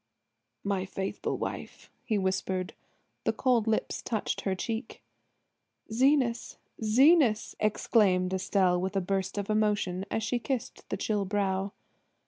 "My 0.63 0.83
faithful 0.83 1.37
wife!" 1.37 1.91
he 2.03 2.17
whispered. 2.17 2.73
The 3.23 3.31
cold 3.33 3.67
lips 3.67 4.01
touched 4.01 4.41
her 4.41 4.55
cheek. 4.55 5.03
"Zenas, 5.93 6.57
Zenas!" 6.83 7.53
exclaimed 7.59 8.33
Estelle 8.33 8.81
with 8.81 8.95
a 8.95 8.99
burst 8.99 9.37
of 9.37 9.47
emotion 9.47 10.05
as 10.09 10.23
she 10.23 10.39
kissed 10.39 10.89
the 10.89 10.97
chill 10.97 11.23
brow. 11.25 11.73